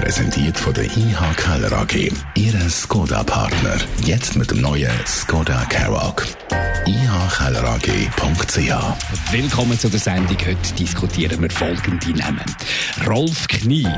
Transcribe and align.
Präsentiert 0.00 0.56
von 0.56 0.72
der 0.74 0.84
IH 0.84 1.34
Keller 1.36 1.72
AG. 1.72 2.12
Ihre 2.36 2.70
Skoda-Partner. 2.70 3.78
Jetzt 4.04 4.36
mit 4.36 4.48
dem 4.48 4.60
neuen 4.60 4.90
Skoda 5.04 5.64
Karoq 5.68 6.24
ihkellerag.ch. 6.88 8.72
Willkommen 9.32 9.78
zu 9.78 9.90
der 9.90 10.00
Sendung. 10.00 10.36
Heute 10.38 10.74
diskutieren 10.78 11.42
wir 11.42 11.50
folgende 11.50 12.10
Namen. 12.12 12.44
Rolf 13.06 13.46
Knie. 13.46 13.88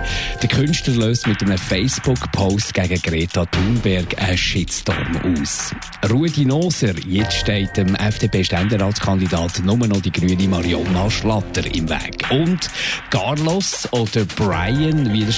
Der 0.42 0.48
Künstler 0.48 0.94
löst 0.94 1.26
mit 1.28 1.40
einem 1.42 1.56
Facebook-Post 1.56 2.74
gegen 2.74 3.00
Greta 3.00 3.46
Thunberg 3.46 4.20
einen 4.20 4.36
Shitstorm 4.36 5.38
aus. 5.38 5.72
Rudi 6.10 6.44
Noser. 6.44 6.94
Jetzt 7.06 7.34
steht 7.34 7.76
dem 7.76 7.94
FDP-Ständeratskandidat 7.94 9.60
nur 9.64 9.76
noch 9.76 10.00
die 10.00 10.10
grüne 10.10 10.48
Marionna 10.48 11.08
Schlatter 11.10 11.64
im 11.72 11.88
Weg. 11.88 12.26
Und 12.30 12.68
Carlos 13.10 13.88
oder 13.92 14.24
Brian, 14.24 15.12
wie 15.12 15.30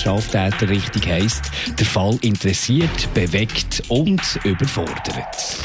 der 0.60 0.62
Straftäter 0.62 0.68
richtig 0.68 1.06
heisst, 1.06 1.50
der 1.78 1.86
Fall 1.86 2.18
interessiert, 2.22 3.14
bewegt 3.14 3.82
und 3.88 4.20
überfordert. 4.44 5.58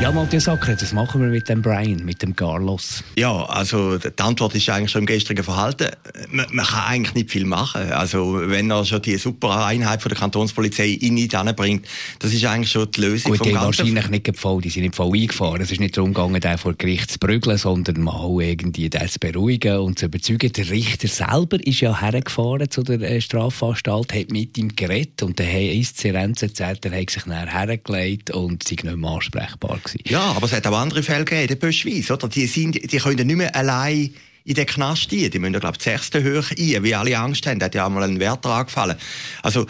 Ja, 0.00 0.12
Matthias 0.12 0.46
Ackert, 0.48 0.80
was 0.80 0.92
machen 0.92 1.20
wir 1.20 1.28
mit 1.28 1.48
dem 1.48 1.60
Brian, 1.60 2.04
mit 2.04 2.22
dem 2.22 2.36
Carlos? 2.36 3.02
Ja, 3.16 3.44
also 3.46 3.98
die 3.98 4.22
Antwort 4.22 4.54
ist 4.54 4.68
eigentlich 4.70 4.92
schon 4.92 5.00
im 5.00 5.06
gestrigen 5.06 5.42
Verhalten. 5.42 5.88
Man, 6.30 6.46
man, 6.52 6.64
kann 6.64 6.84
eigentlich 6.84 7.14
nicht 7.14 7.30
viel 7.32 7.44
machen. 7.44 7.90
Also 7.90 8.40
wenn 8.44 8.70
er 8.70 8.84
schon 8.84 9.02
die 9.02 9.16
super 9.16 9.66
Einheit 9.66 10.00
von 10.00 10.10
der 10.10 10.18
Kantonspolizei 10.18 10.90
in 11.00 11.14
nicht 11.14 11.34
anbringt, 11.34 11.84
das 12.20 12.32
ist 12.32 12.44
eigentlich 12.44 12.70
schon 12.70 12.88
die 12.92 13.00
Lösung 13.00 13.32
Gut, 13.32 13.38
vom 13.38 13.48
die 13.48 13.54
wahrscheinlich 13.54 14.08
nicht 14.08 14.38
voll, 14.38 14.60
die 14.60 14.70
sind 14.70 14.84
nicht 14.84 14.94
voll 14.94 15.12
eingefahren. 15.12 15.60
Es 15.62 15.72
ist 15.72 15.80
nicht 15.80 15.96
darum 15.96 16.14
gegangen, 16.14 16.40
den 16.40 16.58
vor 16.58 16.74
Gericht 16.74 17.10
zu 17.10 17.18
prügeln, 17.18 17.58
sondern 17.58 18.00
mal 18.00 18.40
irgendwie 18.40 18.88
den 18.88 19.08
zu 19.08 19.18
beruhigen 19.18 19.78
und 19.78 19.98
zu 19.98 20.06
überzeugen. 20.06 20.52
Der 20.52 20.70
Richter 20.70 21.08
selber 21.08 21.58
ist 21.66 21.80
ja 21.80 22.00
hergefahren 22.00 22.70
zu 22.70 22.84
der 22.84 23.00
äh, 23.00 23.20
Strafanstalt, 23.20 24.14
hat 24.14 24.30
mit 24.30 24.56
ihm 24.58 24.76
geredet 24.76 25.24
und 25.24 25.40
der 25.40 25.72
ist 25.72 25.98
Serenz 25.98 26.40
erzählt, 26.40 26.86
er 26.86 27.00
hat 27.00 27.10
sich 27.10 27.26
nachher 27.26 27.52
hergelegt 27.52 28.30
und 28.30 28.62
sei 28.62 28.76
nicht 28.76 28.96
mehr 28.96 29.10
ansprechbar 29.10 29.80
gewesen. 29.92 30.12
Ja, 30.12 30.32
aber 30.32 30.46
es 30.46 30.52
hat 30.52 30.66
auch 30.66 30.78
andere 30.78 31.02
Fälle 31.02 31.24
gegeben, 31.24 31.42
in 31.42 31.48
der 31.48 31.56
Böschweiz, 31.56 32.10
oder? 32.10 32.28
Die, 32.28 32.46
sind, 32.46 32.92
die 32.92 32.98
können 32.98 33.26
nicht 33.26 33.36
mehr 33.36 33.54
allein 33.54 34.14
in 34.44 34.54
den 34.54 34.66
Knast 34.66 35.08
gehen. 35.10 35.30
Die 35.30 35.38
müssen, 35.38 35.60
glaube 35.60 35.76
ich, 35.76 35.84
die 35.84 35.90
sechste 35.90 36.22
Höhe 36.22 36.42
ein, 36.42 36.82
wie 36.82 36.94
alle 36.94 37.18
Angst 37.18 37.46
haben. 37.46 37.58
Da 37.58 37.66
hat 37.66 37.74
ja 37.74 37.86
einmal 37.86 38.04
ein 38.04 38.18
Wärter 38.18 38.50
angefallen. 38.50 38.96
Also, 39.42 39.66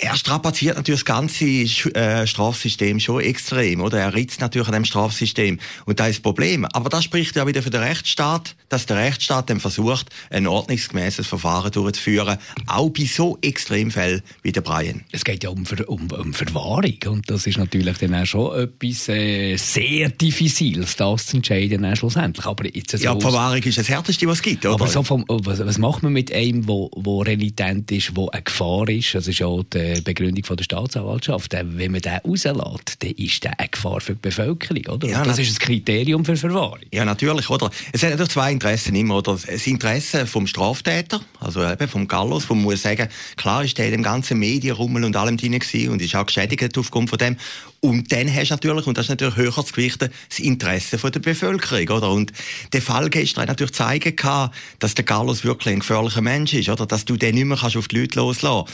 er 0.00 0.16
strapaziert 0.16 0.76
natürlich 0.76 1.02
das 1.02 1.04
ganze 1.04 1.44
äh, 1.44 2.26
Strafsystem 2.26 3.00
schon 3.00 3.20
extrem, 3.20 3.80
oder? 3.80 3.98
Er 3.98 4.14
ritzt 4.14 4.40
natürlich 4.40 4.68
an 4.68 4.74
dem 4.74 4.84
Strafsystem. 4.84 5.58
Und 5.84 6.00
da 6.00 6.06
ist 6.06 6.16
das 6.16 6.22
Problem. 6.22 6.64
Aber 6.64 6.88
das 6.88 7.04
spricht 7.04 7.36
ja 7.36 7.46
wieder 7.46 7.62
für 7.62 7.70
den 7.70 7.82
Rechtsstaat, 7.82 8.56
dass 8.68 8.86
der 8.86 8.96
Rechtsstaat 8.96 9.50
dann 9.50 9.60
versucht, 9.60 10.08
ein 10.30 10.46
ordnungsgemäßes 10.46 11.26
Verfahren 11.26 11.70
durchzuführen, 11.70 12.38
auch 12.66 12.88
bei 12.90 13.04
so 13.04 13.38
Extremfällen 13.42 14.22
wie 14.42 14.52
der 14.52 14.62
Brian. 14.62 15.02
Es 15.12 15.24
geht 15.24 15.44
ja 15.44 15.50
um, 15.50 15.64
um, 15.86 16.10
um 16.10 16.32
Verwahrung. 16.32 16.96
Und 17.06 17.30
das 17.30 17.46
ist 17.46 17.58
natürlich 17.58 17.98
dann 17.98 18.14
auch 18.14 18.26
schon 18.26 18.58
etwas 18.58 19.08
äh, 19.08 19.56
sehr 19.56 20.08
Diffiziles, 20.08 20.96
das 20.96 21.26
zu 21.26 21.36
entscheiden 21.36 21.82
dann 21.82 21.96
schlussendlich. 21.96 22.46
Aber 22.46 22.64
jetzt 22.66 22.92
so 22.92 22.96
ja, 22.98 23.14
die 23.14 23.20
Verwahrung 23.20 23.62
ist 23.62 23.76
das 23.76 23.88
Härteste, 23.88 24.26
was 24.26 24.38
es 24.38 24.42
gibt, 24.42 24.64
oder? 24.64 24.74
Aber 24.74 24.86
so 24.86 25.02
vom, 25.02 25.24
was, 25.28 25.64
was 25.64 25.78
macht 25.78 26.02
man 26.02 26.12
mit 26.12 26.32
einem, 26.32 26.66
wo, 26.66 26.90
wo 26.96 27.20
renitent 27.20 27.90
ist, 27.92 28.16
wo 28.16 28.28
eine 28.30 28.42
Gefahr 28.42 28.88
ist? 28.88 29.14
Das 29.14 29.28
ist 29.28 29.38
ja 29.38 29.48
die 29.72 29.89
äh, 29.90 30.00
Begründung 30.00 30.44
von 30.44 30.56
der 30.56 30.64
Staatsanwaltschaft. 30.64 31.52
Wenn 31.52 31.92
man 31.92 32.00
den 32.00 32.18
rauslässt, 32.24 33.02
dann 33.02 33.10
ist 33.10 33.44
der 33.44 33.58
eine 33.58 33.68
Gefahr 33.68 34.00
für 34.00 34.14
die 34.14 34.20
Bevölkerung, 34.20 34.86
oder? 34.86 35.08
Ja, 35.08 35.24
das 35.24 35.38
ist 35.38 35.52
ein 35.52 35.58
Kriterium 35.58 36.24
für 36.24 36.36
Verwahrung. 36.36 36.80
Ja, 36.92 37.04
natürlich, 37.04 37.50
oder? 37.50 37.70
Es 37.92 38.02
hat 38.02 38.10
natürlich 38.10 38.32
zwei 38.32 38.52
Interessen 38.52 38.94
immer, 38.94 39.16
oder? 39.16 39.32
Das 39.32 39.66
Interesse 39.66 40.26
vom 40.26 40.46
Straftäter, 40.46 41.20
also 41.40 41.64
eben 41.64 41.88
vom 41.88 42.08
Gallos, 42.08 42.48
wo 42.48 42.54
man 42.54 42.64
muss 42.64 42.82
sagen, 42.82 43.08
klar 43.36 43.64
ist 43.64 43.78
der 43.78 43.86
in 43.86 43.92
dem 43.92 44.02
ganzen 44.02 44.38
Medienrummel 44.38 45.04
und 45.04 45.16
allem 45.16 45.36
drin 45.36 45.58
gewesen 45.58 45.90
und 45.90 46.02
ist 46.02 46.14
auch 46.14 46.26
geschädigt 46.26 46.76
aufgrund 46.78 47.10
von 47.10 47.18
dem. 47.18 47.36
Und 47.80 48.12
dann 48.12 48.32
hast 48.32 48.50
du 48.50 48.54
natürlich, 48.54 48.86
und 48.86 48.98
das 48.98 49.06
ist 49.06 49.10
natürlich 49.10 49.36
höher 49.36 49.64
zu 49.64 49.72
gewichten, 49.72 50.10
das 50.28 50.38
Interesse 50.38 50.98
von 50.98 51.12
der 51.12 51.20
Bevölkerung, 51.20 51.88
oder? 51.96 52.10
Und 52.10 52.32
der 52.72 52.82
Fall 52.82 53.08
gestern 53.08 53.42
hat 53.42 53.48
natürlich 53.48 53.72
zeigen 53.72 54.14
gehabt, 54.14 54.54
dass 54.78 54.94
der 54.94 55.04
Carlos 55.04 55.44
wirklich 55.44 55.74
ein 55.74 55.80
gefährlicher 55.80 56.20
Mensch 56.20 56.52
ist, 56.52 56.68
oder? 56.68 56.86
Dass 56.86 57.06
du 57.06 57.16
den 57.16 57.34
nicht 57.34 57.46
mehr 57.46 57.56
kannst 57.56 57.76
auf 57.76 57.88
die 57.88 58.00
Leute 58.00 58.18
loslassen 58.18 58.70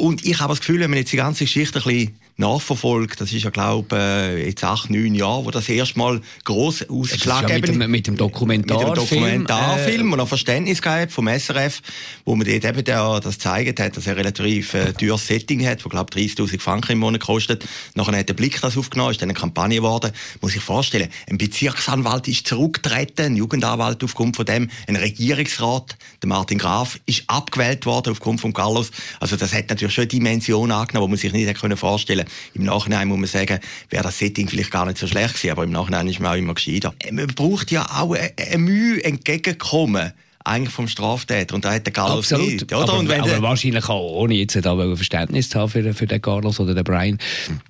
und 0.00 0.24
ich 0.24 0.40
habe 0.40 0.52
das 0.52 0.60
Gefühl, 0.60 0.80
wenn 0.80 0.90
man 0.90 0.98
jetzt 0.98 1.12
die 1.12 1.16
ganze 1.16 1.44
Geschichte 1.44 1.78
ein 1.78 1.84
bisschen 1.84 2.16
nachverfolgt. 2.36 3.20
Das 3.20 3.32
ist 3.32 3.42
ja, 3.42 3.50
glaube 3.50 3.96
äh, 3.96 4.46
jetzt 4.46 4.64
acht, 4.64 4.90
neun 4.90 5.14
Jahre, 5.14 5.44
wo 5.44 5.50
das 5.50 5.68
erstmal 5.68 6.20
gross 6.44 6.84
ausschlaggebend... 6.88 7.68
Ja 7.68 7.72
mit, 7.72 7.82
dem, 7.82 7.90
mit 7.90 8.06
dem 8.06 8.16
Dokumentarfilm. 8.16 8.90
Mit 8.90 8.96
dem 8.96 9.04
Dokumentarfilm 9.46 10.08
äh, 10.08 10.12
und 10.12 10.20
ein 10.20 10.26
Verständnis 10.26 10.82
gehabt 10.82 11.12
vom 11.12 11.28
SRF, 11.28 11.82
wo 12.24 12.34
man 12.34 12.46
dort 12.46 12.64
eben 12.64 12.84
der, 12.84 13.20
das 13.20 13.34
gezeigt 13.34 13.80
hat, 13.80 13.96
dass 13.96 14.06
er 14.06 14.14
ein 14.14 14.18
relativ 14.18 14.74
äh, 14.74 14.92
teures 14.92 15.26
Setting 15.26 15.64
hat, 15.66 15.84
wo, 15.84 15.88
glaube 15.88 16.12
30'000 16.12 16.60
Franken 16.60 16.92
im 16.92 16.98
Monat 16.98 17.20
kostet. 17.20 17.66
Nachher 17.94 18.16
hat 18.16 18.28
der 18.28 18.34
Blick 18.34 18.60
das 18.60 18.76
aufgenommen, 18.76 19.10
ist 19.12 19.22
dann 19.22 19.28
eine 19.28 19.38
Kampagne 19.38 19.76
geworden. 19.76 20.12
Muss 20.40 20.56
ich 20.56 20.62
vorstellen, 20.62 21.08
ein 21.28 21.38
Bezirksanwalt 21.38 22.28
ist 22.28 22.46
zurückgetreten, 22.46 23.26
ein 23.26 23.36
Jugendanwalt 23.36 24.02
aufgrund 24.02 24.36
von 24.36 24.46
dem, 24.46 24.70
ein 24.86 24.96
Regierungsrat, 24.96 25.96
der 26.22 26.28
Martin 26.28 26.58
Graf, 26.58 26.98
ist 27.06 27.24
abgewählt 27.26 27.86
worden 27.86 28.12
aufgrund 28.12 28.40
von 28.40 28.52
Carlos. 28.52 28.90
Also 29.20 29.36
das 29.36 29.52
hat 29.52 29.68
natürlich 29.68 29.94
schon 29.94 30.02
eine 30.02 30.08
Dimension 30.08 30.70
angenommen, 30.70 31.06
die 31.06 31.10
man 31.10 31.18
sich 31.18 31.32
nicht 31.32 31.46
hätte 31.46 31.76
vorstellen 31.76 32.26
im 32.54 32.64
Nachhinein 32.64 33.08
muss 33.08 33.18
man 33.18 33.26
sagen, 33.26 33.60
wäre 33.88 34.02
das 34.02 34.18
Setting 34.18 34.48
vielleicht 34.48 34.70
gar 34.70 34.86
nicht 34.86 34.98
so 34.98 35.06
schlecht 35.06 35.34
gewesen, 35.34 35.52
aber 35.52 35.64
im 35.64 35.70
Nachhinein 35.70 36.08
ist 36.08 36.20
man 36.20 36.32
auch 36.32 36.36
immer 36.36 36.54
gescheiter. 36.54 36.94
Man 37.10 37.26
braucht 37.28 37.70
ja 37.70 37.86
auch 37.86 38.14
eine 38.14 38.58
Mühe 38.58 39.02
entgegenkommen 39.02 40.12
eigentlich 40.44 40.74
vom 40.74 40.88
Straftäter. 40.88 41.54
Und 41.54 41.64
da 41.64 41.74
hat 41.74 41.86
der 41.86 41.92
Carlos 41.92 42.32
Absolut. 42.32 42.52
nicht. 42.52 42.72
Oder? 42.72 42.82
Aber, 42.82 42.98
und 42.98 43.08
wenn 43.08 43.20
aber 43.20 43.42
wahrscheinlich 43.42 43.88
auch, 43.88 44.12
ohne 44.12 44.34
jetzt 44.34 44.56
da 44.56 44.76
Verständnis 44.96 45.48
zu 45.48 45.60
haben 45.60 45.70
für, 45.70 45.94
für 45.94 46.06
den 46.06 46.22
Carlos 46.22 46.58
oder 46.60 46.74
den 46.74 46.84
Brian, 46.84 47.18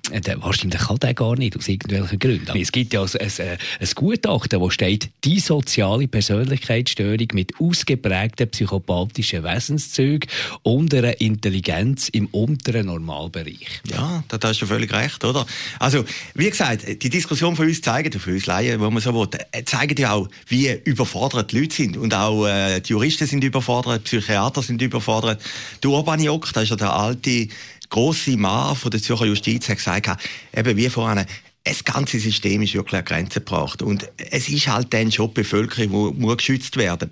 der, 0.19 0.41
wahrscheinlich 0.41 0.81
kann 0.81 0.97
der 0.97 1.13
gar 1.13 1.35
nicht, 1.35 1.57
aus 1.57 1.67
irgendwelchen 1.67 2.19
Gründen. 2.19 2.57
Es 2.57 2.71
gibt 2.71 2.93
ja 2.93 3.03
ein, 3.03 3.09
ein, 3.19 3.57
ein 3.79 3.89
Gutachten, 3.95 4.59
wo 4.59 4.69
steht, 4.69 5.09
die 5.23 5.39
soziale 5.39 6.07
Persönlichkeitsstörung 6.07 7.27
mit 7.33 7.53
ausgeprägten 7.59 8.49
psychopathischen 8.49 9.43
Wesenszügen 9.43 10.29
und 10.63 10.93
einer 10.93 11.19
Intelligenz 11.21 12.09
im 12.09 12.27
unteren 12.27 12.87
Normalbereich. 12.87 13.81
Ja, 13.89 14.23
da, 14.27 14.37
hast 14.41 14.61
du 14.61 14.65
völlig 14.65 14.91
recht, 14.93 15.23
oder? 15.23 15.45
Also, 15.79 16.03
wie 16.33 16.49
gesagt, 16.49 16.85
die 17.03 17.09
Diskussion 17.09 17.55
von 17.55 17.67
uns 17.67 17.81
zeigt, 17.81 18.15
für 18.15 18.31
uns 18.31 18.45
Laien, 18.45 18.79
wo 18.79 18.89
man 18.89 19.01
so 19.01 19.13
will, 19.13 19.27
äh, 19.51 19.63
zeigt 19.63 19.99
ja 19.99 20.13
auch, 20.13 20.27
wie 20.47 20.71
überfordert 20.83 21.51
die 21.51 21.59
Leute 21.59 21.75
sind 21.75 21.97
und 21.97 22.13
auch 22.13 22.47
äh, 22.47 22.71
äh, 22.71 22.81
die 22.81 22.91
Juristen 22.91 23.27
sind 23.27 23.43
überfordert, 23.43 24.11
die 24.11 24.17
Psychiater 24.17 24.61
sind 24.61 24.81
überfordert. 24.81 25.41
Der 25.83 25.89
Urbaniok, 25.89 26.51
das 26.53 26.63
ist 26.63 26.69
ja 26.69 26.75
der 26.75 26.93
alte 26.93 27.47
grosse 27.91 28.37
Mann 28.37 28.75
von 28.75 28.89
der 28.89 29.01
Zürcher 29.01 29.25
Justiz, 29.25 29.69
hat 29.69 29.77
gesagt, 29.77 30.09
eben 30.55 30.77
wie 30.77 30.89
vorhin, 30.89 31.25
das 31.63 31.83
ganze 31.83 32.19
System 32.19 32.63
ist 32.63 32.73
wirklich 32.73 32.99
an 32.99 33.05
Grenzen 33.05 33.45
gebracht. 33.45 33.81
Und 33.81 34.09
es 34.17 34.49
ist 34.49 34.67
halt 34.67 34.93
dann 34.93 35.11
schon 35.11 35.27
die 35.27 35.41
Bevölkerung, 35.41 36.15
die 36.15 36.21
muss 36.21 36.37
geschützt 36.37 36.75
werden 36.77 37.11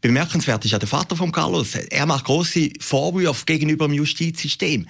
Bemerkenswert 0.00 0.64
ist 0.64 0.70
ja 0.70 0.78
der 0.78 0.88
Vater 0.88 1.14
von 1.14 1.30
Carlos. 1.30 1.74
Er 1.74 2.06
macht 2.06 2.24
große 2.24 2.70
Vorwürfe 2.80 3.44
gegenüber 3.44 3.86
dem 3.86 3.92
Justizsystem. 3.92 4.86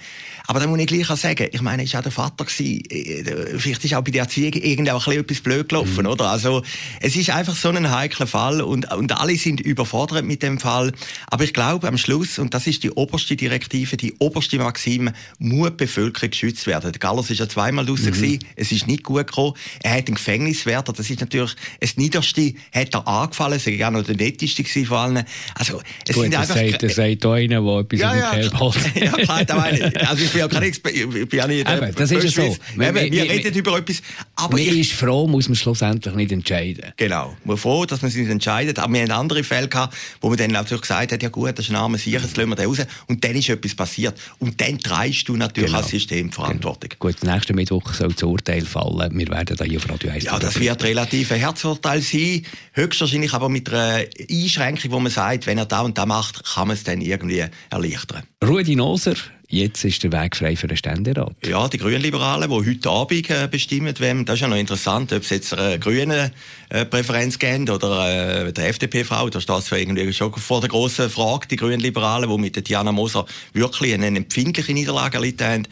Aber 0.47 0.61
da 0.61 0.67
muss 0.67 0.79
ich 0.79 0.87
gleich 0.87 1.09
auch 1.09 1.17
sagen, 1.17 1.49
ich 1.51 1.61
meine, 1.61 1.83
er 1.83 1.91
war 1.91 1.99
auch 1.99 2.03
der 2.03 2.11
Vater 2.13 2.45
gewesen. 2.45 2.81
Äh, 2.89 3.59
vielleicht 3.59 3.83
ist 3.83 3.93
auch 3.93 4.03
bei 4.03 4.11
der 4.11 4.21
Erziehung 4.21 4.53
irgendwie 4.53 4.91
auch 4.91 5.05
etwas 5.07 5.41
blöd 5.41 5.67
gelaufen, 5.67 6.03
mhm. 6.03 6.11
oder? 6.11 6.29
Also, 6.29 6.63
es 7.01 7.17
ist 7.17 7.29
einfach 7.29 7.55
so 7.55 7.67
ein 7.67 7.91
heikler 7.91 8.27
Fall 8.27 8.61
und, 8.61 8.89
und 8.93 9.11
alle 9.11 9.35
sind 9.35 9.59
überfordert 9.59 10.23
mit 10.23 10.43
dem 10.43 10.59
Fall. 10.59 10.93
Aber 11.27 11.43
ich 11.43 11.53
glaube, 11.53 11.89
am 11.89 11.97
Schluss, 11.97 12.39
und 12.39 12.53
das 12.53 12.65
ist 12.67 12.83
die 12.83 12.91
oberste 12.91 13.35
Direktive, 13.35 13.97
die 13.97 14.13
oberste 14.19 14.59
Maxime, 14.59 15.11
muss 15.39 15.71
die 15.71 15.75
Bevölkerung 15.75 16.29
geschützt 16.29 16.67
werden. 16.67 16.89
Der 16.89 16.99
Carlos 16.99 17.29
ist 17.29 17.39
ja 17.39 17.49
zweimal 17.49 17.85
draussen 17.85 18.05
mhm. 18.05 18.13
gewesen. 18.13 18.39
Es 18.55 18.71
ist 18.71 18.87
nicht 18.87 19.00
gut 19.03 19.27
gekommen. 19.27 19.53
Er 19.83 19.91
hat 19.91 20.07
einen 20.07 20.15
Gefängniswärter. 20.15 20.93
Das 20.93 21.09
ist 21.09 21.19
natürlich 21.19 21.55
das 21.79 21.97
Niederste, 21.97 22.53
hat 22.73 22.93
er 22.93 23.07
angefallen. 23.07 23.53
Es 23.53 23.65
war 23.67 23.87
auch 23.87 23.91
noch 23.91 24.03
der 24.03 24.15
netteste 24.15 24.63
von 24.85 24.97
allen. 24.97 25.25
Also, 25.55 25.81
es 26.07 26.15
Gut, 26.15 26.23
sind 26.23 26.33
das 26.33 26.51
einfach... 26.51 26.71
Sagt, 26.71 26.83
das 26.83 26.95
sagt 26.95 27.25
auch 27.25 27.33
einer, 27.33 27.61
der 27.61 27.79
etwas 27.79 27.99
ja, 27.99 28.15
ja, 28.15 28.31
im 28.33 28.51
Ja, 29.03 29.11
klar, 29.11 29.45
da 29.45 29.55
meine 29.55 30.09
Also, 30.09 30.23
ich 30.23 30.31
bin 30.31 30.39
ja 30.39 30.47
kein 30.47 30.63
Experte, 30.63 30.97
ich 30.97 31.29
bin 31.29 31.39
ja 31.39 31.47
nicht... 31.47 31.69
Eben, 31.69 31.95
das 31.95 32.11
ist 32.11 32.23
ja 32.23 32.29
so. 32.29 32.57
Wir, 32.75 32.93
wir, 32.95 33.11
wir 33.11 33.23
reden 33.23 33.53
über 33.53 33.77
etwas, 33.77 34.01
aber... 34.35 34.57
Man 34.57 34.65
ist 34.65 34.93
froh, 34.93 35.27
muss 35.27 35.47
man 35.47 35.55
schlussendlich 35.55 36.13
nicht 36.15 36.31
entscheiden. 36.31 36.93
Genau. 36.97 37.35
Man 37.43 37.55
ist 37.55 37.61
froh, 37.61 37.85
dass 37.85 38.01
man 38.01 38.11
sich 38.11 38.21
nicht 38.21 38.31
entscheidet. 38.31 38.79
Aber 38.79 38.93
wir 38.93 39.01
haben 39.01 39.11
andere 39.11 39.43
Fälle 39.43 39.67
gehabt, 39.67 39.95
wo 40.19 40.29
man 40.29 40.37
dann 40.37 40.51
natürlich 40.51 40.81
gesagt 40.81 41.11
hat, 41.11 41.23
ja 41.23 41.29
gut, 41.29 41.57
das 41.57 41.65
ist 41.65 41.71
ein 41.71 41.75
armer 41.75 41.97
Sicher, 41.97 42.19
jetzt 42.19 42.37
lassen 42.37 42.49
wir 42.49 42.55
den 42.55 42.65
raus. 42.65 42.79
Und 43.07 43.23
dann 43.23 43.35
ist 43.35 43.49
etwas 43.49 43.75
passiert. 43.75 44.19
Und 44.39 44.59
dann 44.61 44.79
treibst 44.79 45.27
du 45.27 45.35
natürlich 45.35 45.69
genau. 45.69 45.81
als 45.81 45.89
System 45.89 46.31
Verantwortung. 46.31 46.89
Genau. 46.89 47.11
Gut, 47.11 47.23
nächsten 47.23 47.55
Mittwoch 47.55 47.93
soll 47.93 48.13
das 48.13 48.23
Urteil 48.23 48.65
fallen. 48.65 48.90
Fallen. 48.91 49.17
Wir 49.17 49.27
werden 49.27 49.57
da 49.57 49.63
hier 49.63 49.77
auf 49.77 49.89
Radio 49.89 50.11
1 50.11 50.23
Ja, 50.25 50.39
das 50.39 50.59
wird 50.59 50.83
relativ 50.83 51.31
ein 51.31 51.39
Herzurteil 51.39 52.01
sein. 52.01 52.45
Höchstwahrscheinlich 52.73 53.33
aber 53.33 53.49
mit 53.49 53.69
einer 53.71 54.05
Einschränkung, 54.29 54.91
wo 54.91 54.99
man 54.99 55.11
sagt, 55.11 55.47
wenn 55.47 55.57
er 55.57 55.65
da 55.65 55.81
und 55.81 55.97
da 55.97 56.05
macht, 56.05 56.43
kann 56.43 56.67
man 56.67 56.75
es 56.75 56.83
dann 56.83 57.01
irgendwie 57.01 57.45
erleichtern. 57.69 58.23
Rudi 58.43 58.75
Noser, 58.75 59.15
Jetzt 59.51 59.83
ist 59.83 60.01
der 60.01 60.13
Weg 60.13 60.37
frei 60.37 60.55
für 60.55 60.67
den 60.67 60.77
Ständerat. 60.77 61.35
Ja, 61.45 61.67
die 61.67 61.77
Grünliberalen, 61.77 62.49
die 62.49 62.55
heute 62.55 62.89
Abend 62.89 63.29
äh, 63.29 63.49
bestimmen 63.51 63.99
werden, 63.99 64.23
das 64.23 64.35
ist 64.35 64.41
ja 64.43 64.47
noch 64.47 64.55
interessant, 64.55 65.11
ob 65.11 65.23
es 65.23 65.29
jetzt 65.29 65.53
eine 65.53 65.77
grüne 65.77 66.31
äh, 66.69 66.85
Präferenz 66.85 67.37
geben 67.37 67.69
oder 67.69 68.45
äh, 68.47 68.53
der 68.53 68.69
FDP-Frau. 68.69 69.29
Da 69.29 69.41
steht 69.41 69.57
es 69.57 69.69
irgendwie 69.73 70.13
schon 70.13 70.33
vor 70.35 70.61
der 70.61 70.69
grossen 70.69 71.09
Frage, 71.09 71.49
die 71.49 71.57
Grünliberalen, 71.57 72.29
die 72.29 72.37
mit 72.37 72.55
der 72.55 72.63
Diana 72.63 72.93
Moser 72.93 73.25
wirklich 73.51 73.93
eine 73.93 74.07
empfindliche 74.07 74.71
Niederlage 74.71 75.17
erlitten 75.17 75.45
haben. 75.45 75.67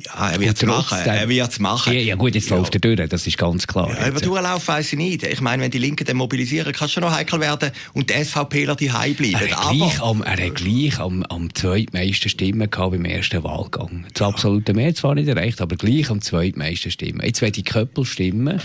Ja, 0.00 0.30
er 0.30 0.38
wird 0.38 0.56
es 0.56 0.62
machen. 0.64 0.98
Er 1.04 1.28
wird 1.28 1.50
es 1.50 1.58
machen. 1.58 1.92
Ja, 1.92 1.98
ja, 1.98 2.14
gut, 2.14 2.34
jetzt 2.36 2.50
ja. 2.50 2.56
läuft 2.56 2.72
er 2.74 2.80
durch, 2.80 3.08
das 3.08 3.26
ist 3.26 3.36
ganz 3.36 3.66
klar. 3.66 3.90
Ja, 3.98 4.08
über 4.08 4.20
Durchlauf 4.20 4.68
weiss 4.68 4.92
ich 4.92 4.98
nicht. 4.98 5.24
Ich 5.24 5.40
meine, 5.40 5.64
wenn 5.64 5.72
die 5.72 5.78
Linken 5.78 6.06
dann 6.06 6.16
mobilisieren, 6.16 6.72
kann 6.72 6.86
es 6.86 6.92
schon 6.92 7.02
noch 7.02 7.10
heikel 7.10 7.40
werden 7.40 7.72
und 7.94 8.08
die 8.08 8.24
SVPler 8.24 8.76
die 8.76 8.86
bleiben. 8.86 9.34
Er 9.34 9.40
hat 9.40 9.72
gleich, 9.72 10.00
am, 10.00 10.22
er 10.22 10.46
hat 10.46 10.54
gleich 10.54 11.00
am, 11.00 11.24
am 11.24 11.52
zweitmeisten 11.52 12.30
Stimmen 12.30 12.70
gehabt 12.70 12.92
beim 12.92 13.04
ersten 13.04 13.42
Wahlgang. 13.42 14.06
Das 14.14 14.20
ja. 14.20 14.28
absolute 14.28 14.72
Mehr 14.72 14.94
zwar 14.94 15.16
nicht 15.16 15.26
erreicht, 15.26 15.60
aber 15.60 15.74
gleich 15.74 16.08
am 16.10 16.20
zweitmeisten 16.20 16.92
Stimmen. 16.92 17.20
Jetzt 17.24 17.42
werden 17.42 17.54
die 17.54 17.64
Köppel 17.64 18.04
stimmen 18.04 18.60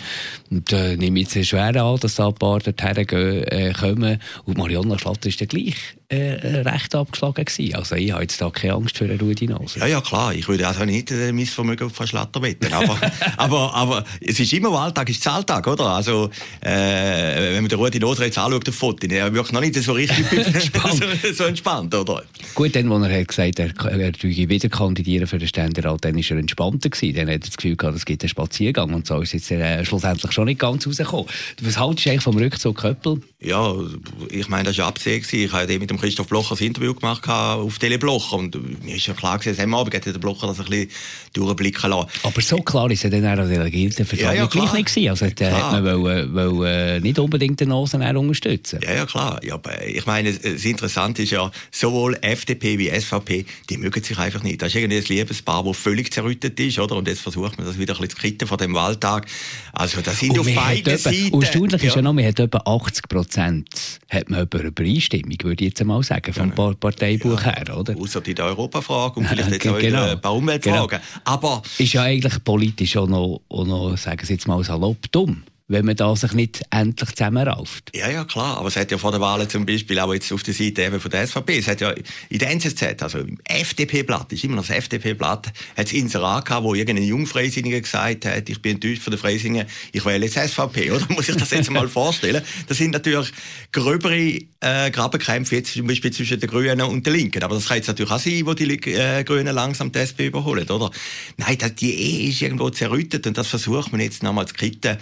und 0.52 0.72
äh, 0.72 0.98
nehme 0.98 1.22
jetzt 1.22 1.34
schwer 1.46 1.76
an, 1.76 2.00
dass 2.00 2.16
da 2.16 2.28
ein 2.28 2.36
paar 2.36 2.60
dorthin 2.60 3.08
gehen, 3.08 3.44
äh, 3.46 3.74
kommen 3.74 4.20
und 4.46 4.58
Marionna 4.60 5.00
Schlatter 5.00 5.30
ist 5.30 5.42
dann 5.42 5.48
gleich 5.48 5.76
äh, 6.10 6.62
recht 6.62 6.94
abgeschlagen 6.94 7.46
gewesen. 7.46 7.76
Also 7.76 7.96
ich 7.96 8.12
habe 8.12 8.22
jetzt 8.22 8.40
da 8.42 8.50
keine 8.50 8.74
Angst 8.74 8.98
für 8.98 9.06
eine 9.06 9.20
Rudi 9.20 9.48
Nase. 9.48 9.80
Ja, 9.80 9.88
ja, 9.88 10.02
klar. 10.02 10.34
Ich 10.34 10.48
würde 10.48 10.68
also 10.68 10.86
nicht 10.86 11.12
äh, 11.12 11.23
mein 11.32 11.46
Vermögen 11.46 11.86
auf 11.86 12.08
Schlatter 12.08 12.42
wetten. 12.42 12.74
Aber, 12.74 13.00
aber, 13.38 13.74
aber 13.74 14.06
es 14.20 14.40
ist 14.40 14.52
immer 14.54 14.72
Alltag, 14.80 15.10
ist 15.10 15.26
Alltag, 15.28 15.66
oder? 15.68 15.86
Also, 15.86 16.30
äh, 16.62 17.54
wenn 17.54 17.62
man 17.62 17.70
den 17.70 17.80
Rudi 17.80 18.00
Nase 18.00 18.26
jetzt 18.26 18.38
anschaut, 18.38 18.66
der 18.66 18.74
Foto, 18.74 19.08
der 19.08 19.34
wirkt 19.34 19.54
noch 19.54 19.62
nicht 19.62 19.76
so 19.76 19.94
richtig 19.94 20.32
entspannt. 20.32 21.04
so, 21.24 21.34
so, 21.34 21.44
entspannt, 21.46 21.94
oder? 21.94 22.24
Gut, 22.56 22.76
dann, 22.76 22.92
als 22.92 23.08
er 23.08 23.20
hat 23.20 23.28
gesagt 23.28 23.60
er, 23.60 23.72
er 23.86 24.50
wieder 24.50 24.70
kandidieren 24.70 25.28
für 25.28 25.38
den 25.38 25.48
Ständerat, 25.48 26.04
dann 26.04 26.16
war 26.16 26.24
er 26.24 26.38
entspannter 26.38 26.90
gewesen. 26.90 27.16
Dann 27.16 27.28
hat 27.28 27.34
er 27.34 27.40
das 27.40 27.58
Gefühl 27.58 27.76
gehabt, 27.76 27.98
es 27.98 28.06
gibt 28.06 28.24
einen 28.24 28.30
Spaziergang 28.30 28.94
und 28.94 29.08
so 29.08 29.22
ist 29.22 29.34
jetzt 29.34 29.52
äh, 29.52 29.86
schlussendlich 29.86 30.32
schon 30.32 30.46
nicht 30.46 30.60
ganz 30.60 30.88
rausgekommen. 30.88 31.28
Was 31.62 31.78
haltest 31.78 32.06
du 32.06 32.10
eigentlich 32.10 32.24
vom 32.24 32.38
Rückzug 32.38 32.78
Köppel? 32.78 33.22
Ja, 33.44 33.76
ich 34.30 34.48
meine, 34.48 34.64
das 34.64 34.78
war 34.78 34.88
absehen. 34.88 35.22
Ich 35.30 35.52
habe 35.52 35.80
mit 35.80 35.90
dem 35.90 36.00
Christoph 36.00 36.28
Blocher 36.28 36.56
ein 36.58 36.66
Interview 36.66 36.94
gemacht 36.94 37.28
auf 37.28 37.78
Tele 37.78 38.00
Blocher 38.00 38.38
und 38.38 38.84
mir 38.84 38.96
ist 38.96 39.06
ja 39.08 39.14
klar 39.14 39.38
gewesen, 39.38 39.62
am 39.62 39.74
Abend 39.74 39.94
hat 39.94 40.06
der 40.06 40.14
Blocher 40.14 40.48
das 40.48 40.60
ein 40.60 40.66
bisschen 40.66 40.90
durchblicken 41.34 41.90
lassen. 41.90 42.08
Aber 42.24 42.42
so 42.42 42.58
klar 42.58 42.90
ist 42.90 43.04
er 43.04 43.10
dann 43.10 43.40
auch 43.40 43.46
Delegierten 43.46 44.06
für 44.06 44.16
ja, 44.16 44.32
ja, 44.32 44.46
gleich 44.46 44.72
nicht 44.72 44.88
gewesen. 44.88 45.10
Also 45.10 45.28
da 45.36 45.52
hat 45.52 45.84
man 45.84 46.02
wollen, 46.02 46.34
wollen 46.34 47.04
nicht 47.04 47.20
unbedingt 47.20 47.60
den 47.60 47.70
Nasen 47.70 48.02
unterstützen. 48.02 48.80
Ja, 48.82 48.94
ja, 48.94 49.06
klar. 49.06 49.42
Ja, 49.44 49.56
aber 49.56 49.86
ich 49.86 50.06
meine, 50.06 50.32
das 50.32 50.64
Interessante 50.64 51.24
ist 51.24 51.32
ja, 51.32 51.52
sowohl 51.70 52.18
FDP 52.22 52.80
wie 52.80 52.90
SVP, 52.90 53.46
die 53.70 53.78
mögen 53.78 54.02
sich 54.02 54.18
einfach 54.18 54.44
nicht. 54.44 54.62
Das 54.62 54.70
ist 54.70 54.76
irgendwie 54.76 54.98
ein 54.98 55.04
Liebespaar, 55.04 55.66
das 55.66 55.78
völlig 55.78 56.14
zerrüttet 56.14 56.58
ist, 56.62 56.80
oder? 56.80 56.96
Und 56.96 57.10
jetzt 57.10 57.22
versucht 57.22 57.58
man 57.58 57.68
das 57.68 57.78
wieder 57.78 57.94
ein 57.94 58.02
bisschen 58.02 58.16
zu 58.16 58.22
kitten 58.22 58.48
von 58.48 58.58
dem 58.58 58.74
Wahltag. 58.74 59.26
Also, 59.74 60.00
das 60.02 60.20
sind 60.20 60.40
auf 60.40 60.46
beiden 60.46 60.98
Seiten. 60.98 61.42
Erstaunlich 61.42 61.82
ja. 61.82 61.88
ist 61.90 61.96
ja 61.96 62.02
noch, 62.02 62.14
man 62.14 62.26
hat 62.26 62.40
etwa 62.40 62.60
80 62.66 63.10
Prozent 63.10 63.33
hat 63.38 64.30
man 64.30 64.42
über 64.42 64.62
Übereinstimmung, 64.62 65.38
würde 65.44 65.64
ich 65.64 65.72
jetzt 65.72 65.84
mal 65.84 66.02
sagen, 66.04 66.34
vom 66.34 66.54
ja. 66.56 66.74
Parteibuch 66.74 67.42
ja. 67.44 67.56
her, 67.56 67.78
oder? 67.78 67.96
Außer 67.98 68.22
die 68.22 68.40
Europafrage 68.40 69.20
und 69.20 69.28
vielleicht 69.28 69.52
jetzt 69.52 69.68
auch 69.68 69.80
genau. 69.80 70.04
ein 70.04 70.22
paar 70.22 70.36
Umweltfragen. 70.36 70.88
Genau. 70.88 71.04
Aber 71.24 71.62
ist 71.78 71.94
ja 71.94 72.04
eigentlich 72.04 72.44
politisch 72.44 72.98
auch 72.98 73.08
noch, 73.08 73.42
auch 73.50 73.66
noch, 73.66 73.98
sagen 73.98 74.26
Sie 74.26 74.34
jetzt 74.34 74.48
mal 74.48 74.64
salopp, 74.64 75.12
dumm 75.12 75.44
wenn 75.68 75.86
man 75.86 75.96
da 75.96 76.14
sich 76.16 76.34
nicht 76.34 76.62
endlich 76.72 77.16
zusammenrauft. 77.16 77.90
Ja, 77.96 78.10
ja, 78.10 78.26
klar. 78.26 78.58
Aber 78.58 78.68
es 78.68 78.76
hat 78.76 78.92
ja 78.92 78.98
vor 78.98 79.12
der 79.12 79.22
Wahl 79.22 79.48
zum 79.48 79.66
Beispiel 79.66 79.98
auch 80.00 80.14
jetzt 80.14 80.32
auf 80.34 80.44
der 80.44 80.54
Seite 80.54 80.84
eben 80.84 81.00
von 81.00 81.10
der 81.10 81.26
SVP, 81.26 81.58
es 81.58 81.68
hat 81.68 81.80
ja 81.80 81.94
in 82.30 82.40
der 82.40 82.52
NZZ, 82.52 83.02
also 83.02 83.20
im 83.20 83.40
FDP-Blatt, 83.46 84.34
ist 84.34 84.44
immer 84.44 84.58
noch 84.58 84.68
das 84.68 84.76
FDP-Blatt, 84.76 85.48
hat 85.78 85.86
es 85.86 85.94
Inserat 85.94 86.46
gehabt, 86.46 86.66
wo 86.66 86.76
irgendein 86.76 87.06
Jungfreisinniger 87.06 87.80
gesagt 87.80 88.26
hat, 88.26 88.50
ich 88.50 88.62
bin 88.62 88.74
enttäuscht 88.74 89.04
von 89.04 89.12
der 89.12 89.20
Freisingen, 89.20 89.66
ich 89.94 90.06
wähle 90.06 90.26
jetzt 90.26 90.38
SVP, 90.38 90.92
oder? 90.92 91.06
Muss 91.10 91.30
ich 91.30 91.38
das 91.38 91.52
jetzt 91.52 91.72
mal 91.72 91.88
vorstellen? 91.88 92.44
Das 92.68 92.78
sind 92.78 92.92
natürlich 92.92 93.32
gröbere 93.72 94.40
äh, 94.60 94.92
Grabenkämpfe 94.92 95.56
jetzt 95.56 95.74
zum 95.74 95.88
Beispiel 95.88 96.12
zwischen 96.12 96.42
den 96.42 96.50
Grünen 96.50 96.82
und 96.82 97.06
den 97.06 97.14
Linken. 97.14 97.42
Aber 97.42 97.56
das 97.56 97.68
kann 97.68 97.78
jetzt 97.78 97.88
natürlich 97.88 98.12
auch 98.12 98.20
sein, 98.20 98.46
wo 98.46 98.54
die 98.54 98.66
äh, 98.92 99.24
Grünen 99.24 99.56
langsam 99.56 99.92
die 99.94 100.00
SP 100.04 100.28
überholen, 100.28 100.70
oder? 100.70 100.92
Nein, 101.38 101.58
die 101.80 101.94
Ehe 101.94 102.30
ist 102.30 102.42
irgendwo 102.42 102.70
zerrüttet 102.70 103.26
und 103.28 103.38
das 103.38 103.48
versucht 103.48 103.92
man 103.94 104.02
jetzt 104.02 104.24
nochmal 104.24 104.48
zu 104.48 104.56
kitten. 104.56 104.98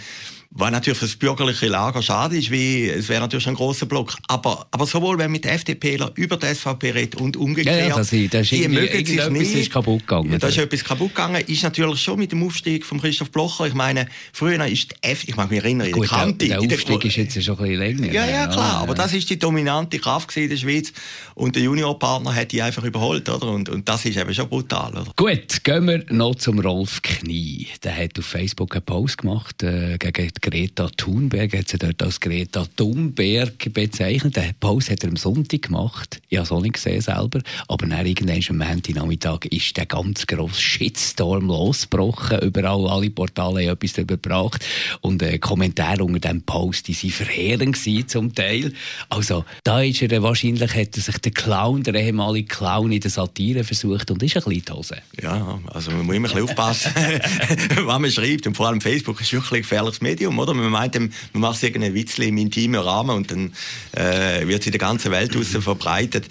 Was 0.54 0.70
natürlich 0.70 0.98
für 0.98 1.06
das 1.06 1.16
bürgerliche 1.16 1.66
Lager 1.66 2.02
schade 2.02 2.36
ist, 2.36 2.50
wie, 2.50 2.86
es 2.86 3.08
wäre 3.08 3.22
natürlich 3.22 3.48
ein 3.48 3.54
großer 3.54 3.86
Block. 3.86 4.14
Aber, 4.28 4.66
aber 4.70 4.84
sowohl 4.84 5.16
wenn 5.16 5.30
mit 5.30 5.46
FDPler 5.46 6.12
über 6.14 6.36
die 6.36 6.54
SVP 6.54 6.90
redet 6.90 7.14
und 7.14 7.38
umgekehrt, 7.38 7.78
ja, 7.78 7.86
ja, 7.88 7.96
das 7.96 8.12
ist, 8.12 8.34
das 8.34 8.42
ist 8.42 8.52
die 8.52 8.68
mögen 8.68 9.06
sich 9.06 9.28
nicht. 9.30 9.54
ist 9.54 9.72
kaputt 9.72 10.00
gegangen. 10.00 10.30
Ja, 10.32 10.38
da 10.38 10.48
ist 10.48 10.58
etwas 10.58 10.84
kaputt 10.84 11.14
gegangen. 11.14 11.42
Ist 11.46 11.62
natürlich 11.62 12.02
schon 12.02 12.18
mit 12.18 12.32
dem 12.32 12.42
Aufstieg 12.42 12.84
von 12.84 13.00
Christoph 13.00 13.30
Blocher. 13.30 13.66
Ich 13.66 13.72
meine, 13.72 14.06
früher 14.34 14.62
ist 14.66 14.90
die 14.90 14.96
FDP, 15.00 15.30
ich 15.30 15.36
mag 15.36 15.50
mich 15.50 15.64
erinnern, 15.64 15.90
Gut, 15.90 16.04
die 16.04 16.08
Kante. 16.08 16.48
Der, 16.48 16.58
der 16.58 16.76
Aufstieg 16.76 17.04
ist 17.06 17.16
jetzt 17.16 17.42
schon 17.42 17.58
ein 17.58 17.64
bisschen 17.64 17.78
länger. 17.78 18.12
Ja, 18.12 18.26
ja, 18.26 18.46
klar. 18.46 18.72
Ja, 18.72 18.78
aber 18.80 18.94
das 18.94 19.14
ist 19.14 19.30
die 19.30 19.38
dominante 19.38 19.98
Kraft 20.00 20.36
in 20.36 20.50
der 20.50 20.58
Schweiz. 20.58 20.92
Und 21.34 21.56
der 21.56 21.62
Juniorpartner 21.62 22.34
hat 22.34 22.52
die 22.52 22.60
einfach 22.60 22.84
überholt, 22.84 23.26
oder? 23.30 23.48
Und, 23.48 23.70
und 23.70 23.88
das 23.88 24.04
ist 24.04 24.18
eben 24.18 24.34
schon 24.34 24.50
brutal, 24.50 24.92
oder? 24.92 25.12
Gut, 25.16 25.64
gehen 25.64 25.86
wir 25.86 26.04
noch 26.10 26.34
zum 26.34 26.58
Rolf 26.58 27.00
Knie. 27.00 27.68
Der 27.82 27.96
hat 27.96 28.18
auf 28.18 28.26
Facebook 28.26 28.74
einen 28.74 28.84
Post 28.84 29.18
gemacht, 29.18 29.62
äh, 29.62 29.96
gegen 29.96 30.30
Greta 30.42 30.88
Thun 30.96 31.12
Thunberg 31.12 31.56
hat 31.56 31.68
sie 31.68 31.78
dort 31.78 32.02
als 32.02 32.18
Greta 32.18 32.66
Thunberg 32.76 33.72
bezeichnet. 33.72 34.34
Den 34.34 34.54
Post 34.58 34.90
hat 34.90 35.04
er 35.04 35.10
am 35.10 35.16
Sonntag 35.16 35.62
gemacht. 35.62 36.20
Ich 36.28 36.36
habe 36.36 36.44
es 36.44 36.50
auch 36.50 36.60
nicht 36.60 36.74
gesehen 36.74 37.00
selber. 37.00 37.40
Aber 37.68 37.86
dann 37.86 38.04
irgendwann 38.04 38.42
am 38.48 38.68
Montagnachmittag 38.68 39.44
ist 39.50 39.76
der 39.76 39.86
ganz 39.86 40.26
grosse 40.26 40.60
Shitstorm 40.60 41.46
losgebrochen. 41.46 42.40
Überall, 42.40 42.88
alle 42.88 43.10
Portale 43.10 43.60
haben 43.62 43.74
etwas 43.74 43.92
darüber 43.92 44.16
gebracht. 44.16 44.66
Und 45.00 45.22
äh, 45.22 45.38
Kommentare 45.38 46.02
unter 46.02 46.18
diesem 46.18 46.42
Post, 46.42 46.88
die 46.88 46.96
waren 47.00 47.10
verheerend 47.10 48.10
zum 48.10 48.34
Teil. 48.34 48.72
Also, 49.10 49.44
da 49.62 49.80
ist 49.80 50.02
er 50.02 50.22
wahrscheinlich, 50.22 50.74
hat 50.74 50.96
er 50.96 51.02
sich 51.02 51.18
der 51.18 51.32
Clown, 51.32 51.84
der 51.84 51.94
ehemalige 51.94 52.48
Clown 52.48 52.90
in 52.90 53.00
der 53.00 53.10
Satire 53.10 53.62
versucht 53.62 54.10
und 54.10 54.22
ist 54.22 54.36
ein 54.36 54.42
bisschen 54.42 54.64
die 54.64 54.72
Hose. 54.72 54.96
Ja, 55.22 55.60
also 55.66 55.92
man 55.92 56.04
muss 56.04 56.16
immer 56.16 56.28
ein 56.28 56.34
bisschen 56.34 56.48
aufpassen, 56.48 56.92
was 57.84 57.98
man 58.00 58.10
schreibt. 58.10 58.46
Und 58.48 58.56
vor 58.56 58.66
allem 58.66 58.80
Facebook 58.80 59.20
ist 59.20 59.32
wirklich 59.32 59.52
ein 59.52 59.62
gefährliches 59.62 60.00
Medium, 60.00 60.31
oder? 60.38 60.54
Man 60.54 60.70
meint, 60.70 60.98
man 60.98 61.10
macht 61.32 61.62
irgendeinen 61.62 61.94
Witzli 61.94 62.28
im 62.28 62.38
intimen 62.38 62.80
Rahmen 62.80 63.16
und 63.16 63.30
dann 63.30 63.52
äh, 63.92 64.46
wird 64.46 64.62
sie 64.62 64.68
in 64.68 64.72
der 64.72 64.80
ganzen 64.80 65.10
Welt 65.10 65.34
mhm. 65.34 65.44
verbreitet. 65.44 66.26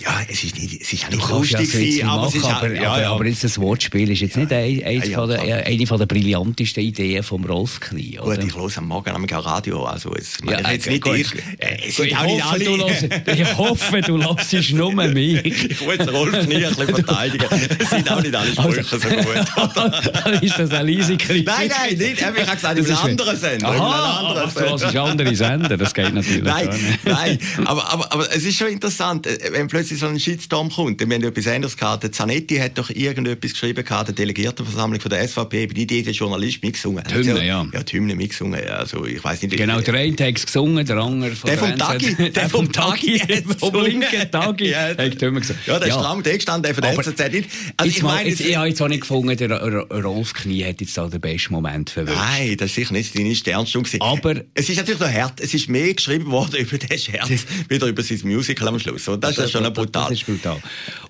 Ja, 0.00 0.20
es 0.28 0.44
ist, 0.44 0.54
nicht, 0.56 0.82
es 0.82 0.92
ist 0.92 1.02
ja 1.04 1.08
nicht 1.08 1.28
lustig 1.28 1.58
ja 1.58 1.58
gewesen, 1.58 2.08
aber, 2.08 2.24
machen, 2.24 2.44
aber, 2.44 2.74
ja, 2.74 3.00
ja. 3.00 3.12
aber 3.12 3.24
jetzt 3.26 3.44
das 3.44 3.58
Wortspiel 3.58 4.10
ist 4.10 4.20
jetzt 4.20 4.36
nicht 4.36 4.52
ein, 4.52 4.82
ein 4.84 5.02
ja, 5.02 5.18
von 5.18 5.28
der, 5.28 5.66
eine 5.66 5.86
von 5.86 5.98
der 5.98 6.06
brillantesten 6.06 6.82
Ideen 6.82 7.22
vom 7.22 7.44
Rolf 7.44 7.80
Knie, 7.80 8.18
oder? 8.20 8.36
Gut, 8.36 8.44
ich 8.46 8.54
höre 8.54 8.78
am 8.78 8.88
Morgen 8.88 9.10
am 9.10 9.24
Radio, 9.24 9.84
also 9.84 10.14
es, 10.14 10.36
ja, 10.44 10.58
äh, 10.58 10.74
jetzt 10.74 10.86
nicht 10.86 11.02
gut, 11.02 11.16
ich. 11.16 11.34
Äh, 11.58 11.88
es 11.88 11.96
sind 11.96 12.06
ich, 12.10 12.16
hoffe, 12.18 12.58
du 12.58 12.76
los, 12.76 12.90
ich 13.26 13.56
hoffe, 13.56 14.00
du 14.02 14.16
lässt 14.18 14.72
nur 14.72 14.92
mich. 14.92 15.44
ich 15.44 15.80
wollte 15.86 16.10
Rolf 16.10 16.44
Knie 16.44 16.66
ein 16.66 16.74
bisschen 16.74 16.94
verteidigen. 16.94 17.48
Es 17.78 17.90
sind 17.90 18.10
auch 18.10 18.22
nicht 18.22 18.34
alle 18.34 18.52
Sprüche 18.52 18.80
also, 18.80 18.98
so 18.98 19.08
gut. 19.08 20.42
ist 20.42 20.58
das 20.58 20.70
eine 20.72 20.88
riesige 20.88 21.24
Kritik? 21.24 21.46
Nein, 21.46 21.70
nein, 21.70 21.96
nicht. 21.96 22.18
Ich 22.18 22.24
habe 22.24 22.38
gesagt, 22.38 22.78
im 22.78 22.96
anderen 22.96 23.35
Sender. 23.36 23.68
Aha, 23.68 24.44
ach, 24.46 24.54
du 24.54 24.60
hörst 24.60 24.96
andere 24.96 25.34
Sender, 25.34 25.76
das 25.76 25.94
geht 25.94 26.12
natürlich 26.12 26.42
Nein, 26.42 26.68
nein, 27.04 27.38
aber, 27.64 27.92
aber, 27.92 28.12
aber 28.12 28.34
es 28.34 28.44
ist 28.44 28.56
schon 28.56 28.68
interessant, 28.68 29.26
äh, 29.26 29.38
wenn 29.52 29.68
plötzlich 29.68 29.98
so 29.98 30.06
ein 30.06 30.18
Shitstorm 30.18 30.70
kommt. 30.70 31.00
Wir 31.00 31.14
haben 31.14 31.24
etwas 31.24 31.46
anderes 31.46 31.76
gehabt. 31.76 32.02
Der 32.02 32.12
Zanetti 32.12 32.56
hat 32.56 32.78
doch 32.78 32.90
irgendetwas 32.90 33.52
geschrieben 33.52 33.84
gehabt, 33.84 34.08
der 34.08 34.14
Delegiertenversammlung 34.14 35.00
von 35.00 35.10
der 35.10 35.26
SVP, 35.26 35.66
bei 35.66 35.74
die 35.74 36.02
der 36.02 36.12
Journalist 36.12 36.62
mitgesungen. 36.62 37.02
Die 37.08 37.14
Hymne, 37.14 37.46
ja. 37.46 37.66
Ja, 37.72 37.82
die 37.82 37.96
Hymne 37.96 38.14
mitgesungen. 38.14 38.66
Also, 38.68 39.04
ich 39.04 39.22
weiß 39.22 39.42
nicht. 39.42 39.56
Genau, 39.56 39.80
der 39.80 39.94
eine 39.94 40.12
hat 40.12 40.36
es 40.36 40.46
gesungen, 40.46 40.84
der 40.84 40.96
andere 40.96 41.32
von 41.32 41.50
der, 41.50 41.58
vom 41.58 41.76
Tagi. 41.76 42.14
Der, 42.16 42.30
der 42.30 42.48
vom 42.48 42.72
Tagi. 42.72 43.20
vom 43.58 43.82
linken 43.82 44.30
Tagi. 44.30 44.70
Hat 44.70 44.98
die 44.98 45.26
Hymne 45.26 45.40
gesungen. 45.40 45.62
Ja, 45.66 45.78
der 45.78 45.88
ist 45.88 45.94
stramm 45.94 46.22
gestanden, 46.22 46.62
der 46.62 46.74
von 46.74 46.82
der 46.82 46.92
NZZ. 46.92 47.48
Also, 47.76 47.90
ich 47.90 48.02
meine, 48.02 48.28
ich 48.28 48.56
habe 48.56 48.68
jetzt 48.68 48.82
auch 48.82 48.88
nicht 48.88 49.00
gefunden, 49.00 49.36
der 49.36 49.50
Rolf 49.60 50.34
Knie 50.34 50.64
hat 50.64 50.80
jetzt 50.80 50.96
da 50.96 51.06
den 51.08 51.20
besten 51.20 51.52
Moment 51.52 51.90
verwünscht. 51.90 52.18
Nein, 52.18 52.56
das 52.56 52.70
ist 52.70 52.74
sicher 52.76 52.92
nicht 52.92 53.12
deine 53.26 53.34
Sternstunde 53.34 53.90
Aber 54.00 54.34
es 54.54 54.68
ist 54.68 54.76
natürlich 54.76 55.00
noch 55.00 55.12
hart. 55.12 55.40
Es 55.40 55.54
ist 55.54 55.68
mehr 55.68 55.92
geschrieben 55.92 56.30
worden 56.30 56.56
über 56.60 56.78
den 56.78 56.98
Scherz, 56.98 57.46
wieder 57.68 57.86
über 57.86 58.02
sein 58.02 58.20
Musical 58.24 58.68
am 58.68 58.78
Schluss. 58.78 59.08
Und 59.08 59.22
das, 59.22 59.36
das 59.36 59.46
ist 59.46 59.52
schon 59.52 59.72
brutal. 59.72 60.10
Das 60.10 60.18
ist 60.18 60.26
brutal. 60.26 60.60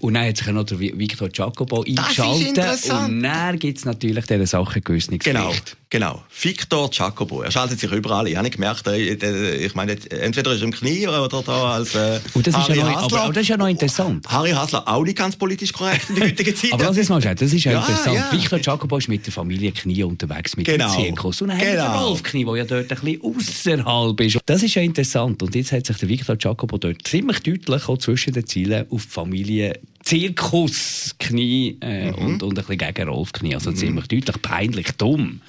Und 0.00 0.14
dann 0.14 0.26
hat 0.28 0.36
sich 0.36 0.46
noch 0.48 0.64
der 0.64 0.78
Victor 0.78 1.28
Jacobo 1.32 1.82
eingeschaltet. 1.82 2.58
Und 2.90 3.22
dann 3.22 3.58
gibt 3.58 3.78
es 3.78 3.84
natürlich 3.84 4.26
diese 4.26 4.46
Sache 4.46 4.80
Gewissensgericht. 4.80 5.24
Genau. 5.34 5.85
Genau. 5.88 6.24
Victor 6.42 6.90
Jacobo. 6.92 7.42
Er 7.42 7.52
schaltet 7.52 7.78
sich 7.78 7.90
überall. 7.92 8.26
Ich 8.26 8.34
habe 8.34 8.44
nicht 8.44 8.54
gemerkt, 8.54 8.88
ich 8.88 9.74
meine, 9.76 9.92
entweder 10.10 10.52
ist 10.52 10.60
er 10.60 10.64
im 10.64 10.72
Knie 10.72 11.06
oder 11.06 11.28
da 11.28 11.74
als 11.74 11.94
äh, 11.94 12.18
Und 12.34 12.44
das 12.44 12.56
ist, 12.56 12.68
ja 12.68 12.84
noch, 12.84 13.02
aber, 13.02 13.20
aber 13.20 13.32
das 13.32 13.42
ist 13.42 13.48
ja 13.48 13.56
noch 13.56 13.68
interessant. 13.68 14.26
Harry 14.28 14.50
Hasler 14.50 14.86
auch 14.88 15.04
nicht 15.04 15.16
ganz 15.16 15.36
politisch 15.36 15.72
korrekt 15.72 16.10
in 16.10 16.16
der 16.16 16.24
heutigen 16.28 16.56
Zeit. 16.56 16.72
aber 16.72 16.84
lass 16.86 16.98
uns 16.98 17.08
mal 17.08 17.22
schauen, 17.22 17.36
das 17.36 17.52
ist 17.52 17.64
ja, 17.64 17.72
ja 17.72 17.78
interessant. 17.78 18.16
Ja. 18.16 18.32
Victor 18.32 18.58
Jacobo 18.58 18.96
ist 18.96 19.08
mit 19.08 19.24
der 19.26 19.32
Familie 19.32 19.70
Knie 19.70 20.02
unterwegs 20.02 20.56
mit 20.56 20.66
genau. 20.66 20.92
dem 20.92 21.04
Zirkus. 21.04 21.40
Und 21.42 21.48
dann 21.48 21.58
genau. 21.58 21.82
haben 21.82 22.00
wir 22.00 22.06
Rolf 22.06 22.22
Knie, 22.24 22.44
der 22.44 22.56
ja 22.56 22.64
dort 22.64 22.90
ein 22.90 23.20
bisschen 23.36 23.82
außerhalb 23.82 24.20
ist. 24.22 24.38
Das 24.44 24.62
ist 24.64 24.74
ja 24.74 24.82
interessant. 24.82 25.40
Und 25.44 25.54
jetzt 25.54 25.70
hat 25.70 25.86
sich 25.86 25.96
der 25.98 26.08
Victor 26.08 26.36
Jacobo 26.38 26.78
dort 26.78 27.06
ziemlich 27.06 27.40
deutlich 27.44 27.88
auch 27.88 27.98
zwischen 27.98 28.32
den 28.32 28.44
Zielen 28.44 28.86
auf 28.90 29.04
die 29.04 29.08
Familie 29.08 29.78
Zirkusknie 30.06 31.78
äh, 31.80 32.12
mhm. 32.12 32.14
und, 32.14 32.42
und 32.44 32.58
ein 32.58 32.64
bisschen 32.64 32.78
gegen 32.78 33.08
Rolf 33.08 33.32
Knie. 33.32 33.56
Also 33.56 33.70
mhm. 33.72 33.76
ziemlich 33.76 34.06
deutlich 34.06 34.40
peinlich 34.40 34.92
dumm. 34.92 35.40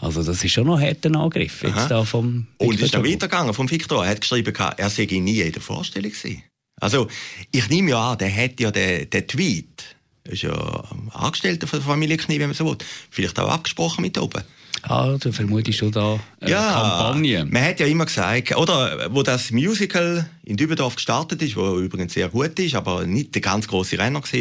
Also 0.00 0.22
das 0.22 0.42
ist 0.44 0.52
schon 0.52 0.68
noch 0.68 0.78
ein 0.78 0.86
harter 0.86 1.14
Angriff 1.18 1.64
jetzt 1.64 1.90
da 1.90 2.04
vom 2.04 2.46
Victor 2.58 2.68
Und 2.68 2.80
ist 2.80 2.94
dann 2.94 3.04
weitergegangen 3.04 3.52
vom 3.54 3.68
Victor. 3.68 4.04
Er 4.04 4.12
hat 4.12 4.20
geschrieben, 4.20 4.54
er 4.54 4.90
sei 4.90 5.06
nie 5.06 5.40
in 5.40 5.52
der 5.52 5.60
Vorstellung 5.60 6.12
gewesen. 6.12 6.44
Also 6.80 7.08
ich 7.50 7.68
nehme 7.68 7.90
ja 7.90 8.12
an, 8.12 8.18
der 8.18 8.34
hat 8.34 8.60
ja 8.60 8.70
den, 8.70 9.10
den 9.10 9.26
Tweet, 9.26 9.96
ist 10.24 10.42
ja 10.42 10.84
Angestellter 11.12 11.66
von 11.66 11.80
der 11.80 11.86
Familie 11.86 12.16
Knie, 12.16 12.38
wenn 12.38 12.48
man 12.48 12.54
so 12.54 12.66
will, 12.66 12.78
vielleicht 13.10 13.38
auch 13.40 13.48
abgesprochen 13.48 14.02
mit 14.02 14.16
oben. 14.16 14.42
Ah, 14.82 15.16
du 15.18 15.32
vermutest 15.32 15.80
du 15.80 15.90
da 15.90 16.20
eine 16.40 16.50
ja, 16.50 16.72
Kampagne. 16.72 17.44
Man 17.46 17.64
hat 17.64 17.80
ja 17.80 17.86
immer 17.86 18.04
gesagt, 18.04 18.54
oder 18.56 19.08
wo 19.14 19.22
das 19.22 19.50
Musical 19.50 20.28
in 20.44 20.56
Dübendorf 20.56 20.96
gestartet 20.96 21.40
ist, 21.42 21.56
wo 21.56 21.78
übrigens 21.78 22.12
sehr 22.12 22.28
gut 22.28 22.58
ist, 22.58 22.74
aber 22.74 23.06
nicht 23.06 23.34
der 23.34 23.42
ganz 23.42 23.66
große 23.66 23.98
Renner 23.98 24.20
war, 24.20 24.38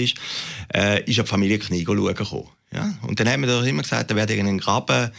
äh, 0.74 1.04
ist 1.04 1.16
ja 1.16 1.24
die 1.24 1.30
Familie 1.30 1.60
Knie 1.60 1.86
schauen 1.86 2.14
gekommen. 2.14 2.50
Ja? 2.74 2.94
Und 3.04 3.20
dann 3.20 3.30
haben 3.30 3.42
wir 3.42 3.48
doch 3.48 3.64
immer 3.64 3.84
gesagt, 3.84 4.12
da 4.12 4.16
werde 4.16 4.34
irgendein 4.34 4.60
Graben 4.60 5.12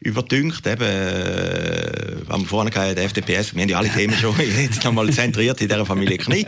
überdünkt, 0.00 0.66
eben, 0.66 0.82
äh, 0.82 2.28
wir 2.28 2.46
vorhin 2.46 2.72
gehabt, 2.72 2.98
der 2.98 3.04
FDPS, 3.04 3.54
wir 3.54 3.62
haben 3.62 3.68
ja 3.68 3.78
alle 3.78 3.88
Themen 3.88 4.16
schon 4.16 4.34
jetzt 4.58 4.82
nochmal 4.84 5.12
zentriert 5.12 5.60
in 5.60 5.68
dieser 5.68 5.86
Familie 5.86 6.18
Knie. 6.18 6.44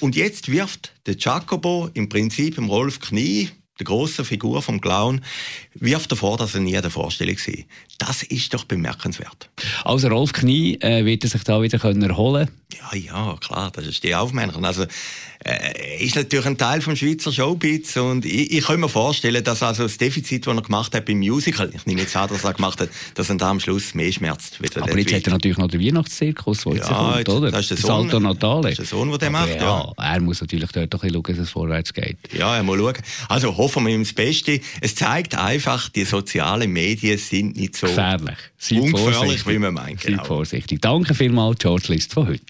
Und 0.00 0.16
jetzt 0.16 0.50
wirft 0.50 0.92
der 1.06 1.16
Jacobo 1.16 1.90
im 1.94 2.08
Prinzip 2.08 2.58
im 2.58 2.64
Rolf 2.64 2.98
Knie 2.98 3.50
der 3.78 3.84
grossen 3.84 4.24
Figur 4.24 4.62
vom 4.62 4.80
Clown, 4.80 5.20
wirft 5.74 6.10
davor, 6.12 6.36
dass 6.36 6.54
er 6.54 6.60
nie 6.60 6.76
an 6.76 6.82
der 6.82 6.90
Vorstellung 6.90 7.36
war. 7.36 7.64
Das 7.98 8.22
ist 8.22 8.52
doch 8.54 8.64
bemerkenswert. 8.64 9.50
Also 9.84 10.08
Rolf 10.08 10.32
Knie 10.32 10.78
äh, 10.80 11.04
wird 11.04 11.24
er 11.24 11.30
sich 11.30 11.44
da 11.44 11.62
wieder 11.62 11.78
können 11.78 12.02
erholen 12.02 12.48
Ja, 12.74 12.98
ja, 12.98 13.36
klar, 13.40 13.70
das 13.72 13.86
ist 13.86 14.04
die 14.04 14.14
Aufmännerung. 14.14 14.64
Also, 14.64 14.84
äh, 15.44 16.04
ist 16.04 16.16
natürlich 16.16 16.46
ein 16.46 16.58
Teil 16.58 16.82
vom 16.82 16.96
Schweizer 16.96 17.32
Showbiz 17.32 17.96
und 17.96 18.26
ich, 18.26 18.52
ich 18.52 18.64
kann 18.64 18.80
mir 18.80 18.88
vorstellen, 18.88 19.42
dass 19.42 19.62
also 19.62 19.84
das 19.84 19.96
Defizit, 19.96 20.46
das 20.46 20.54
er 20.54 20.62
gemacht 20.62 20.94
hat 20.94 21.06
beim 21.06 21.18
Musical, 21.18 21.70
ich 21.74 21.86
nehme 21.86 22.02
jetzt 22.02 22.14
an, 22.16 22.28
dass 22.28 22.44
er 22.44 22.52
gemacht 22.52 22.80
hat, 22.80 22.90
dass 23.14 23.30
er 23.30 23.36
da 23.36 23.50
am 23.50 23.60
Schluss 23.60 23.94
mehr 23.94 24.12
schmerzt. 24.12 24.58
Aber 24.76 24.98
jetzt 24.98 25.12
hat 25.14 25.26
er 25.26 25.32
natürlich 25.32 25.56
noch 25.56 25.68
den 25.68 25.80
Weihnachtszirkus, 25.80 26.64
der 26.64 26.74
jetzt 26.74 26.90
ja, 26.90 27.12
kommt, 27.12 27.28
oder? 27.28 27.50
Das 27.50 27.60
ist 27.62 27.70
der 27.70 27.76
Sohn, 27.78 28.10
Salto 28.10 28.20
Natale. 28.20 28.62
Das 28.62 28.70
ist 28.72 28.78
der 28.78 28.86
Sohn, 28.86 29.08
der 29.08 29.18
den 29.18 29.32
macht, 29.32 29.48
ja, 29.48 29.56
ja. 29.56 29.92
Er 29.96 30.20
muss 30.20 30.40
natürlich 30.40 30.70
dort 30.72 30.92
doch 30.92 31.02
ein 31.02 31.12
bisschen 31.12 31.24
schauen, 31.24 31.36
dass 31.36 31.46
es 31.46 31.50
vorwärts 31.50 31.94
geht. 31.94 32.18
Ja, 32.36 32.56
er 32.56 32.62
muss 32.62 32.78
schauen. 32.78 32.96
Also 33.28 33.56
hoffen 33.56 33.86
wir 33.86 33.94
ihm 33.94 34.02
das 34.02 34.12
Beste. 34.12 34.60
Es 34.80 34.94
zeigt 34.94 35.36
einfach, 35.36 35.88
die 35.88 36.04
sozialen 36.04 36.70
Medien 36.70 37.16
sind 37.16 37.56
nicht 37.56 37.76
so 37.76 37.86
gefährlich. 37.86 38.36
Seid 38.58 38.80
ungefährlich, 38.80 39.46
wie 39.46 39.58
man 39.58 39.72
meint. 39.72 40.00
Genau. 40.00 40.18
Seid 40.18 40.26
vorsichtig. 40.26 40.80
Danke 40.82 41.14
vielmals, 41.14 41.58
George 41.60 41.86
List 41.88 42.12
von 42.12 42.26
heute. 42.26 42.42